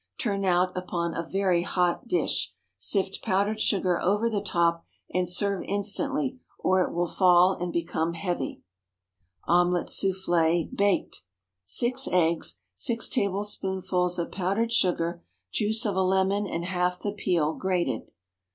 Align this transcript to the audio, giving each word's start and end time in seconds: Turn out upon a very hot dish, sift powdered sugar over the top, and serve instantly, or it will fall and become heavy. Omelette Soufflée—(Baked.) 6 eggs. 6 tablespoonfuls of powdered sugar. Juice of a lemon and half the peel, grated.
Turn 0.19 0.43
out 0.45 0.75
upon 0.75 1.13
a 1.13 1.21
very 1.21 1.61
hot 1.61 2.07
dish, 2.07 2.55
sift 2.75 3.21
powdered 3.21 3.61
sugar 3.61 4.01
over 4.01 4.31
the 4.31 4.41
top, 4.41 4.83
and 5.13 5.29
serve 5.29 5.61
instantly, 5.67 6.39
or 6.57 6.81
it 6.81 6.91
will 6.91 7.05
fall 7.05 7.53
and 7.53 7.71
become 7.71 8.15
heavy. 8.15 8.63
Omelette 9.43 9.91
Soufflée—(Baked.) 9.91 11.21
6 11.65 12.07
eggs. 12.11 12.61
6 12.73 13.09
tablespoonfuls 13.09 14.17
of 14.17 14.31
powdered 14.31 14.71
sugar. 14.73 15.21
Juice 15.51 15.85
of 15.85 15.95
a 15.95 16.01
lemon 16.01 16.47
and 16.47 16.65
half 16.65 16.97
the 16.97 17.11
peel, 17.11 17.53
grated. 17.53 18.09